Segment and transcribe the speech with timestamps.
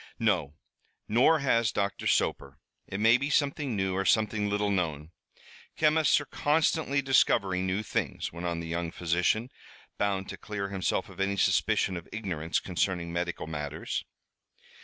[0.17, 0.55] "No,
[1.07, 2.57] nor has Doctor Soper.
[2.87, 5.11] It may be something new, or something little known.
[5.77, 9.51] Chemists are constantly discovering new things," went on the young physician,
[9.99, 14.03] bound to clear himself of any suspicion of ignorance concerning medical matters.